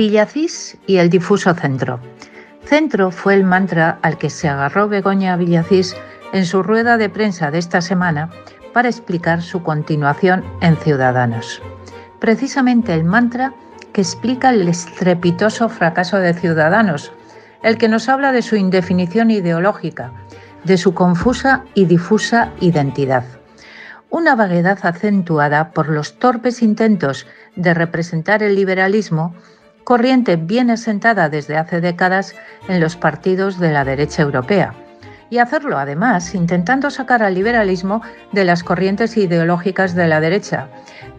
Villacís 0.00 0.78
y 0.86 0.96
el 0.96 1.10
difuso 1.10 1.52
centro. 1.52 2.00
Centro 2.64 3.10
fue 3.10 3.34
el 3.34 3.44
mantra 3.44 3.98
al 4.00 4.16
que 4.16 4.30
se 4.30 4.48
agarró 4.48 4.88
Begoña 4.88 5.36
Villacís 5.36 5.94
en 6.32 6.46
su 6.46 6.62
rueda 6.62 6.96
de 6.96 7.10
prensa 7.10 7.50
de 7.50 7.58
esta 7.58 7.82
semana 7.82 8.30
para 8.72 8.88
explicar 8.88 9.42
su 9.42 9.62
continuación 9.62 10.42
en 10.62 10.78
Ciudadanos. 10.78 11.60
Precisamente 12.18 12.94
el 12.94 13.04
mantra 13.04 13.52
que 13.92 14.00
explica 14.00 14.48
el 14.48 14.66
estrepitoso 14.68 15.68
fracaso 15.68 16.16
de 16.16 16.32
Ciudadanos, 16.32 17.12
el 17.62 17.76
que 17.76 17.88
nos 17.88 18.08
habla 18.08 18.32
de 18.32 18.40
su 18.40 18.56
indefinición 18.56 19.30
ideológica, 19.30 20.12
de 20.64 20.78
su 20.78 20.94
confusa 20.94 21.66
y 21.74 21.84
difusa 21.84 22.54
identidad. 22.60 23.24
Una 24.08 24.34
vaguedad 24.34 24.78
acentuada 24.80 25.72
por 25.72 25.90
los 25.90 26.18
torpes 26.18 26.62
intentos 26.62 27.26
de 27.54 27.74
representar 27.74 28.42
el 28.42 28.54
liberalismo, 28.54 29.34
corriente 29.84 30.36
bien 30.36 30.70
asentada 30.70 31.28
desde 31.28 31.56
hace 31.56 31.80
décadas 31.80 32.34
en 32.68 32.80
los 32.80 32.96
partidos 32.96 33.58
de 33.58 33.72
la 33.72 33.84
derecha 33.84 34.22
europea, 34.22 34.74
y 35.30 35.38
hacerlo 35.38 35.78
además 35.78 36.34
intentando 36.34 36.90
sacar 36.90 37.22
al 37.22 37.34
liberalismo 37.34 38.02
de 38.32 38.44
las 38.44 38.64
corrientes 38.64 39.16
ideológicas 39.16 39.94
de 39.94 40.08
la 40.08 40.20
derecha, 40.20 40.68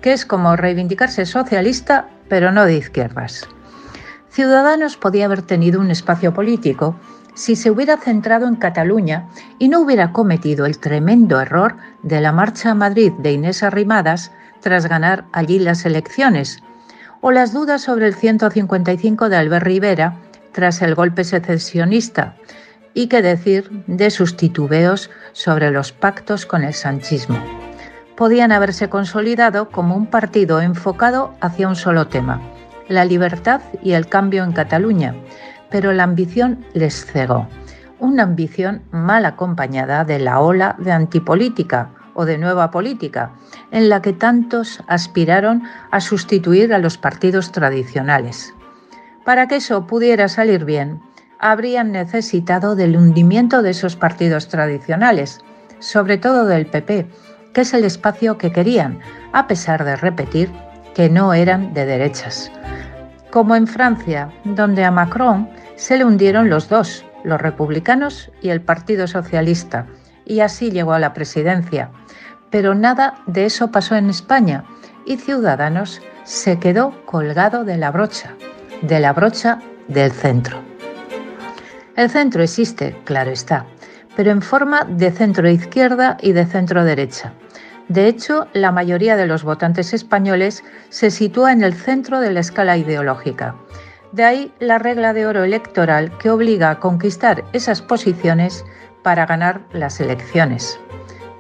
que 0.02 0.14
es 0.14 0.26
como 0.26 0.56
reivindicarse 0.56 1.26
socialista 1.26 2.08
pero 2.28 2.52
no 2.52 2.66
de 2.66 2.78
izquierdas. 2.78 3.48
Ciudadanos 4.30 4.96
podía 4.96 5.26
haber 5.26 5.42
tenido 5.42 5.82
un 5.82 5.92
espacio 5.92 6.34
político 6.34 6.96
si 7.34 7.56
se 7.56 7.72
hubiera 7.72 7.98
centrado 7.98 8.48
en 8.48 8.56
Cataluña 8.56 9.28
y 9.60 9.70
no 9.70 9.82
hubiera 9.82 10.12
cometido 10.12 10.66
el 10.66 10.80
tremendo 10.80 11.40
error 11.40 11.76
de 12.04 12.22
la 12.22 12.32
marcha 12.32 12.72
a 12.72 12.76
Madrid 12.76 13.12
de 13.20 13.34
Inés 13.34 13.64
Arrimadas 13.64 14.32
tras 14.62 14.88
ganar 14.88 15.26
allí 15.32 15.60
las 15.60 15.86
elecciones, 15.86 16.64
o 17.22 17.32
las 17.32 17.54
dudas 17.54 17.84
sobre 17.84 18.08
el 18.08 18.16
155 18.16 19.30
de 19.30 19.38
Albert 19.38 19.66
Rivera 19.66 20.16
tras 20.52 20.82
el 20.82 20.96
golpe 20.96 21.24
secesionista, 21.24 22.36
y 22.94 23.08
qué 23.08 23.22
decir 23.22 23.70
de 23.88 24.10
sus 24.10 24.36
titubeos 24.36 25.10
sobre 25.32 25.72
los 25.72 25.94
pactos 25.94 26.46
con 26.46 26.64
el 26.64 26.74
sanchismo. 26.74 27.42
Podían 28.18 28.52
haberse 28.52 28.90
consolidado 28.90 29.70
como 29.70 29.96
un 29.96 30.08
partido 30.08 30.62
enfocado 30.62 31.34
hacia 31.40 31.68
un 31.68 31.76
solo 31.76 32.08
tema, 32.08 32.42
la 32.90 33.06
libertad 33.06 33.62
y 33.82 33.94
el 33.94 34.08
cambio 34.08 34.44
en 34.44 34.52
Cataluña, 34.52 35.16
pero 35.70 35.94
la 35.94 36.04
ambición 36.04 36.66
les 36.74 37.06
cegó. 37.06 37.48
Una 38.00 38.24
ambición 38.24 38.82
mal 38.92 39.26
acompañada 39.26 40.04
de 40.04 40.20
la 40.20 40.42
ola 40.42 40.76
de 40.80 40.92
antipolítica 40.92 41.92
o 42.14 42.26
de 42.26 42.38
nueva 42.38 42.72
política, 42.72 43.32
en 43.72 43.90
la 43.90 44.02
que 44.02 44.14
tantos 44.14 44.84
aspiraron 44.88 45.64
a 45.92 46.02
sustituir 46.02 46.74
a 46.74 46.80
los 46.80 46.98
partidos 46.98 47.52
tradicionales. 47.52 48.54
Para 49.26 49.48
que 49.48 49.58
eso 49.58 49.88
pudiera 49.88 50.28
salir 50.28 50.66
bien, 50.66 51.02
habrían 51.40 51.92
necesitado 51.92 52.76
del 52.76 52.96
hundimiento 52.96 53.62
de 53.62 53.72
esos 53.72 53.96
partidos 53.96 54.48
tradicionales, 54.48 55.40
sobre 55.80 56.18
todo 56.18 56.46
del 56.46 56.68
PP, 56.68 57.08
que 57.54 57.62
es 57.62 57.74
el 57.74 57.84
espacio 57.84 58.38
que 58.38 58.52
querían, 58.52 59.00
a 59.34 59.48
pesar 59.48 59.84
de 59.84 59.96
repetir 59.96 60.52
que 60.94 61.10
no 61.10 61.34
eran 61.34 61.74
de 61.74 61.86
derechas. 61.86 62.52
Como 63.32 63.56
en 63.56 63.68
Francia, 63.68 64.32
donde 64.44 64.84
a 64.84 64.92
Macron 64.92 65.50
se 65.76 65.98
le 65.98 66.06
hundieron 66.06 66.50
los 66.50 66.70
dos, 66.70 67.06
los 67.24 67.40
republicanos 67.40 68.32
y 68.42 68.50
el 68.50 68.62
Partido 68.62 69.08
Socialista, 69.08 69.88
y 70.26 70.42
así 70.42 70.72
llegó 70.72 70.94
a 70.94 71.00
la 71.00 71.14
presidencia. 71.14 71.90
Pero 72.50 72.76
nada 72.76 73.16
de 73.28 73.46
eso 73.46 73.72
pasó 73.72 73.96
en 73.96 74.10
España 74.10 74.66
y 75.06 75.18
Ciudadanos 75.18 76.02
se 76.24 76.60
quedó 76.60 77.06
colgado 77.06 77.64
de 77.64 77.78
la 77.78 77.92
brocha, 77.92 78.36
de 78.82 79.00
la 79.00 79.14
brocha 79.14 79.60
del 79.88 80.12
centro. 80.12 80.60
El 81.96 82.10
centro 82.10 82.42
existe, 82.44 82.96
claro 83.04 83.32
está, 83.32 83.66
pero 84.16 84.32
en 84.32 84.42
forma 84.42 84.86
de 84.86 85.12
centro 85.12 85.50
izquierda 85.50 86.18
y 86.22 86.32
de 86.32 86.46
centro 86.46 86.84
derecha. 86.84 87.34
De 87.90 88.08
hecho, 88.08 88.48
la 88.54 88.72
mayoría 88.72 89.18
de 89.18 89.28
los 89.28 89.44
votantes 89.44 89.94
españoles 89.94 90.64
se 90.90 91.12
sitúa 91.12 91.52
en 91.52 91.64
el 91.64 91.74
centro 91.74 92.22
de 92.22 92.32
la 92.32 92.40
escala 92.40 92.78
ideológica. 92.78 93.56
De 94.14 94.24
ahí 94.24 94.54
la 94.60 94.78
regla 94.78 95.14
de 95.14 95.26
oro 95.26 95.44
electoral 95.44 96.18
que 96.18 96.30
obliga 96.30 96.70
a 96.70 96.80
conquistar 96.80 97.44
esas 97.54 97.82
posiciones 97.82 98.64
para 99.04 99.26
ganar 99.26 99.62
las 99.74 100.00
elecciones. 100.00 100.80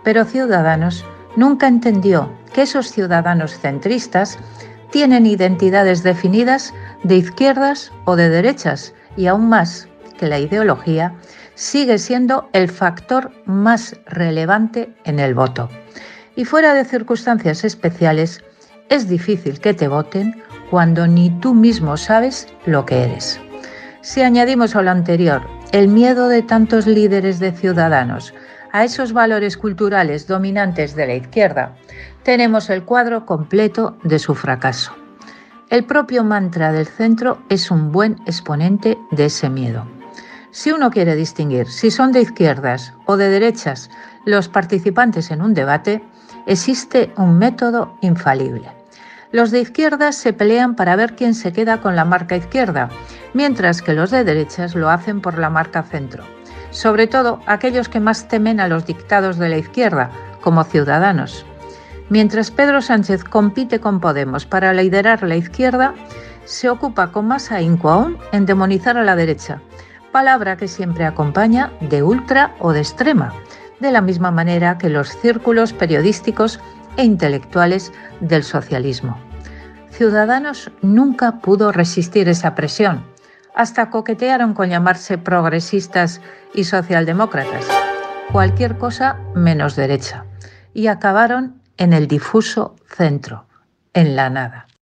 Pero 0.03 0.25
Ciudadanos 0.25 1.05
nunca 1.35 1.67
entendió 1.67 2.31
que 2.53 2.63
esos 2.63 2.91
ciudadanos 2.91 3.57
centristas 3.57 4.37
tienen 4.91 5.25
identidades 5.25 6.03
definidas 6.03 6.73
de 7.03 7.17
izquierdas 7.17 7.91
o 8.05 8.15
de 8.15 8.29
derechas 8.29 8.93
y 9.15 9.27
aún 9.27 9.47
más 9.47 9.87
que 10.17 10.27
la 10.27 10.39
ideología 10.39 11.15
sigue 11.55 11.97
siendo 11.97 12.49
el 12.53 12.69
factor 12.69 13.31
más 13.45 13.95
relevante 14.05 14.93
en 15.05 15.19
el 15.19 15.33
voto. 15.33 15.69
Y 16.35 16.45
fuera 16.45 16.73
de 16.73 16.85
circunstancias 16.85 17.63
especiales, 17.63 18.43
es 18.89 19.07
difícil 19.07 19.59
que 19.59 19.73
te 19.73 19.87
voten 19.87 20.43
cuando 20.69 21.07
ni 21.07 21.29
tú 21.39 21.53
mismo 21.53 21.97
sabes 21.97 22.47
lo 22.65 22.85
que 22.85 23.03
eres. 23.03 23.39
Si 24.01 24.21
añadimos 24.21 24.75
a 24.75 24.81
lo 24.81 24.91
anterior 24.91 25.41
el 25.71 25.87
miedo 25.87 26.27
de 26.27 26.41
tantos 26.41 26.85
líderes 26.85 27.39
de 27.39 27.53
ciudadanos 27.53 28.33
a 28.73 28.83
esos 28.83 29.13
valores 29.13 29.55
culturales 29.57 30.27
dominantes 30.27 30.95
de 30.95 31.07
la 31.07 31.15
izquierda, 31.15 31.75
tenemos 32.23 32.69
el 32.69 32.83
cuadro 32.83 33.25
completo 33.25 33.97
de 34.03 34.19
su 34.19 34.35
fracaso. 34.35 34.93
El 35.69 35.85
propio 35.85 36.25
mantra 36.25 36.73
del 36.73 36.87
centro 36.87 37.41
es 37.47 37.71
un 37.71 37.91
buen 37.91 38.17
exponente 38.25 38.97
de 39.11 39.25
ese 39.25 39.49
miedo. 39.49 39.85
Si 40.51 40.71
uno 40.71 40.91
quiere 40.91 41.15
distinguir 41.15 41.67
si 41.67 41.89
son 41.89 42.11
de 42.11 42.21
izquierdas 42.21 42.93
o 43.05 43.15
de 43.15 43.29
derechas 43.29 43.89
los 44.25 44.49
participantes 44.49 45.31
en 45.31 45.41
un 45.41 45.53
debate, 45.53 46.03
existe 46.45 47.13
un 47.15 47.37
método 47.37 47.97
infalible. 48.01 48.80
Los 49.31 49.51
de 49.51 49.61
izquierdas 49.61 50.15
se 50.15 50.33
pelean 50.33 50.75
para 50.75 50.95
ver 50.95 51.15
quién 51.15 51.33
se 51.33 51.53
queda 51.53 51.79
con 51.79 51.95
la 51.95 52.03
marca 52.03 52.35
izquierda, 52.35 52.89
mientras 53.33 53.81
que 53.81 53.93
los 53.93 54.11
de 54.11 54.23
derechas 54.25 54.75
lo 54.75 54.89
hacen 54.89 55.21
por 55.21 55.37
la 55.37 55.49
marca 55.49 55.83
centro. 55.83 56.23
Sobre 56.71 57.07
todo 57.07 57.39
aquellos 57.45 57.87
que 57.87 57.99
más 57.99 58.27
temen 58.27 58.59
a 58.59 58.67
los 58.67 58.85
dictados 58.85 59.37
de 59.37 59.49
la 59.49 59.57
izquierda, 59.57 60.09
como 60.41 60.63
ciudadanos. 60.63 61.45
Mientras 62.09 62.51
Pedro 62.51 62.81
Sánchez 62.81 63.23
compite 63.23 63.79
con 63.79 64.01
Podemos 64.01 64.45
para 64.45 64.73
liderar 64.73 65.23
la 65.23 65.37
izquierda, 65.37 65.93
se 66.43 66.69
ocupa 66.69 67.11
con 67.13 67.27
más 67.27 67.51
ahínco 67.53 67.89
aún 67.89 68.17
en 68.33 68.45
demonizar 68.45 68.97
a 68.97 69.03
la 69.03 69.15
derecha, 69.15 69.61
palabra 70.11 70.57
que 70.57 70.67
siempre 70.67 71.05
acompaña 71.05 71.71
de 71.79 72.03
ultra 72.03 72.53
o 72.59 72.73
de 72.73 72.81
extrema, 72.81 73.33
de 73.79 73.91
la 73.91 74.01
misma 74.01 74.29
manera 74.29 74.77
que 74.77 74.89
los 74.89 75.09
círculos 75.09 75.71
periodísticos 75.71 76.59
e 76.97 77.03
intelectuales 77.03 77.91
del 78.19 78.43
socialismo. 78.43 79.17
Ciudadanos 79.91 80.71
nunca 80.81 81.39
pudo 81.39 81.71
resistir 81.71 82.29
esa 82.29 82.55
presión. 82.55 83.05
Hasta 83.53 83.89
coquetearon 83.89 84.53
con 84.53 84.69
llamarse 84.69 85.17
progresistas 85.17 86.21
y 86.53 86.63
socialdemócratas, 86.63 87.65
cualquier 88.31 88.77
cosa 88.77 89.17
menos 89.35 89.75
derecha, 89.75 90.25
y 90.73 90.87
acabaron 90.87 91.61
en 91.77 91.93
el 91.93 92.07
difuso 92.07 92.75
centro, 92.87 93.45
en 93.93 94.15
la 94.15 94.29
nada. 94.29 94.67